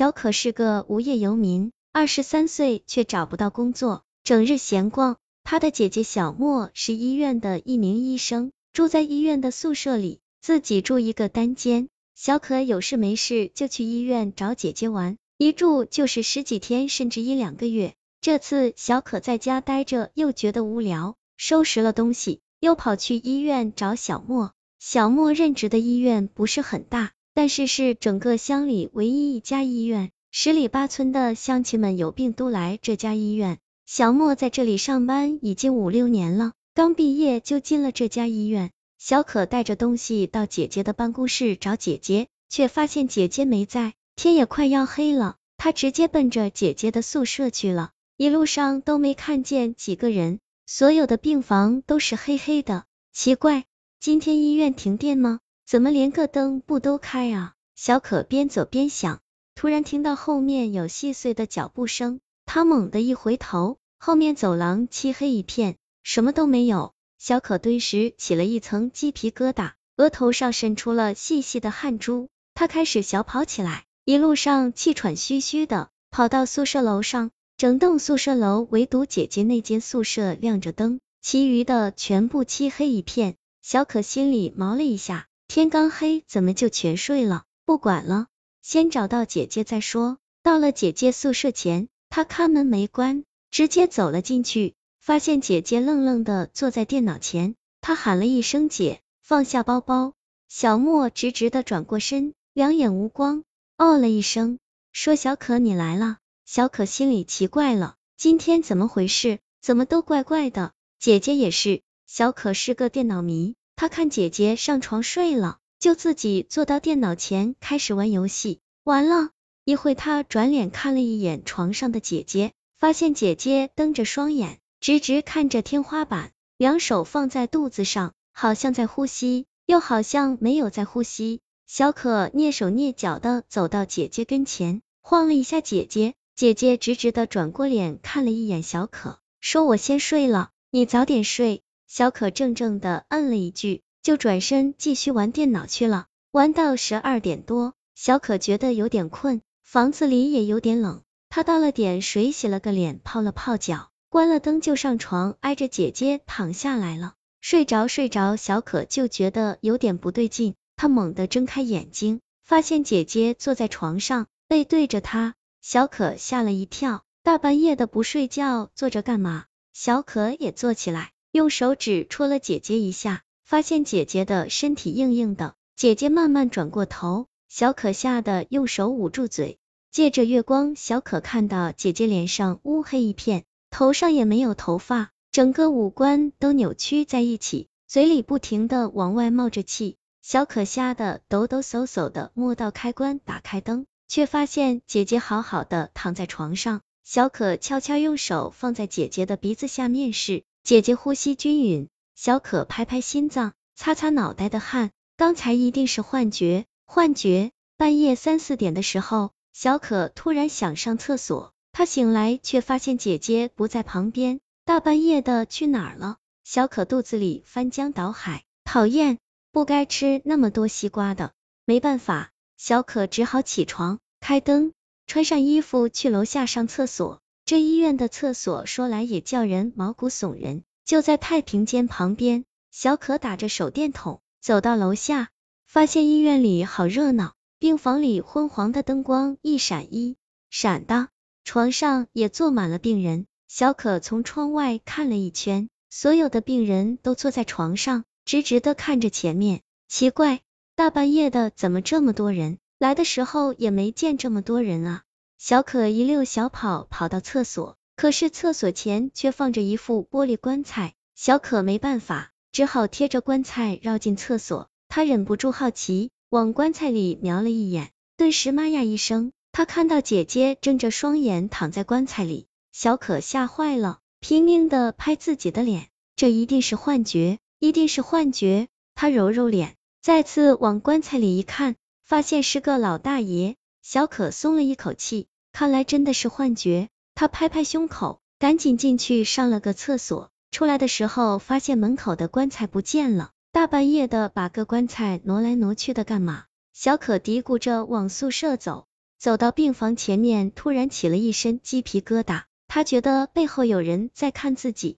[0.00, 5.18] 小可是个无业游民，二十三岁却找不到工作，整日闲逛。
[5.44, 11.90] 他的姐姐小莫是医院的一名医生，住在医院的宿舍里，自己住一个单间。
[12.14, 17.92] 小可有事没事就去医院找姐姐玩，一住就是十几天，甚至一两个月。
[18.22, 24.52] 这次小可在家待着又觉得无聊，收拾了东西，又跑去医院找小莫。
[24.78, 27.12] 小莫任职的医院不是很大。
[27.40, 33.56] 但是是整个乡里唯一一家医院，十里八村的乡亲们有病都来这家医院。
[33.86, 38.72] 小莫在这里上班已经五六年了，刚毕业就进了这家医院。
[38.98, 43.94] 小可带着东西到姐姐的办公室找姐姐，却发现姐姐没在。
[44.16, 47.92] 天也快要黑了，他直接奔着姐姐的宿舍去了。
[48.18, 52.84] 一路上都没看见几个人，所有的病房都是黑黑的。
[53.14, 53.64] 奇怪，
[53.98, 55.40] 今天医院停电吗？
[55.70, 57.54] 怎么连个灯不都开啊？
[57.76, 59.20] 小可边走边想，
[59.54, 66.92] 突然听到后面有细碎的脚步声，他猛地一回头，后面走廊漆黑一片，什么都没有。
[67.18, 83.36] 小可顿时起了一层鸡皮疙瘩，额头上渗出了细细的汗珠，他开始小跑起来，一路上气喘吁吁的，跑到宿舍楼上，整栋宿舍楼唯独姐姐那间宿舍亮着灯，其余的全部漆黑一片。
[83.62, 85.28] 小可心里毛了一下。
[85.50, 87.42] 天刚黑，怎么就全睡了？
[87.64, 88.28] 不管了，
[88.62, 90.18] 先找到姐姐再说。
[90.44, 97.56] 到了姐姐宿舍前，他看门没关，直接走了进去，发现姐姐愣愣的坐在电脑前。
[97.80, 100.12] 他喊了一声姐，放下包包。
[100.48, 103.42] 小莫直直的转过身，两眼无光，
[103.76, 104.60] 哦了一声，
[104.92, 109.40] 说：“小可你来了。”小可心里奇怪了，今天怎么回事？
[109.60, 110.70] 怎么都怪怪的？
[111.00, 111.82] 姐姐也是。
[112.06, 113.56] 小可是个电脑迷。
[113.80, 118.60] 他看姐姐上床睡了，就自己坐到电脑前开始玩游戏。
[118.84, 119.30] 完了，
[119.64, 131.40] 一会他转脸看了一眼床上的姐姐，发现姐姐瞪着双眼，直直看着天花板，两手放在肚子上，好像在呼吸，又好像没有在呼吸。
[131.66, 141.62] 小可蹑手蹑脚的走到姐姐跟前，晃了一下姐姐，姐姐直直的转过脸看了一眼小可，说：“我先睡了，你早点睡。”
[141.92, 146.06] 小可怔怔的嗯了一句，就转身继续玩电脑去了。
[146.30, 157.14] 玩到十二点多，小可觉得有点困，房子里也有点冷，她倒了点水，洗了个脸，泡了泡脚，关了灯就上床，挨着姐姐躺下来了。
[157.40, 165.34] 睡着睡着，小可就觉得有点不对劲，她猛地睁开眼睛，发现姐姐坐在床上，背对着她。
[165.60, 169.46] 小可吓了一跳，大半夜的不睡觉，坐着干嘛？
[169.72, 171.10] 小可也坐起来。
[171.32, 175.54] 用手指戳了姐姐一下，发现姐姐的身体硬硬的。
[175.76, 179.58] 姐姐慢慢转过头，小可吓得用手捂住嘴。
[179.92, 189.98] 借着月光，小可看到姐姐脸上乌黑一片，头上也没有头发，整个五官都扭曲在一起，嘴里不停的往外冒着气。
[190.22, 196.80] 小可吓得抖抖擞擞的摸到开关，打开灯，却发现姐姐好好的躺在床上。
[197.04, 200.42] 小可悄悄用手放在姐姐的鼻子下面试。
[200.62, 207.50] 姐姐呼吸均匀，小可拍拍心脏，擦擦脑袋的汗，刚才一定是幻觉，幻觉。
[207.76, 216.18] 半夜三四点的时候，小可突然想上厕所，她醒来却发现姐姐不在旁边，大半夜的去哪儿了？
[216.44, 219.18] 小可肚子里翻江倒海，讨厌，
[219.50, 221.32] 不该吃那么多西瓜的。
[221.64, 224.72] 没办法，小可只好起床，开灯，
[225.06, 227.22] 穿上衣服去楼下上厕所。
[227.50, 232.44] 这医院的厕所说来也叫人毛骨悚然，就在太平间旁边。
[232.70, 235.30] 小可打着手电筒走到楼下，
[235.66, 240.16] 发现医院里好热闹，病房里昏黄的灯光一闪一
[240.48, 241.08] 闪的，
[241.42, 243.26] 床上也坐满了病人。
[243.48, 249.62] 小可从窗外看了一圈，所有的病人都坐在床上，直直的看着前面。
[249.88, 250.38] 奇怪，
[250.76, 252.58] 大半夜的怎么这么多人？
[252.78, 255.02] 来的时候也没见这么多人啊。
[255.42, 260.92] 小可一溜小跑跑到厕所，可是厕所前却放着一副玻璃棺材。
[261.14, 264.68] 小可没办法，只好贴着棺材绕进厕所。
[264.90, 272.46] 他忍不住好奇，往棺材里瞄了一眼，顿时妈呀一声，他看到姐姐睁着双眼躺在棺材里。
[272.70, 278.68] 小可吓坏了，拼命的拍自己的脸，这一定是幻觉，一定是幻觉。
[278.94, 283.56] 他揉揉脸，再次往棺材里一看，发现是个老大爷。
[283.82, 285.26] 小可松了一口气。
[285.52, 290.30] 看来真的是幻觉，他拍拍胸口，赶紧进去上了个厕所。
[290.50, 293.30] 出来的时候，发现门口的棺材不见了。
[293.52, 296.44] 大半夜的把个棺材挪来挪去的干嘛？
[296.72, 298.86] 小可嘀咕着往宿舍走。
[299.18, 304.96] 走到病房前面，突然起了一身鸡皮疙瘩，他觉得背后有人在看自己，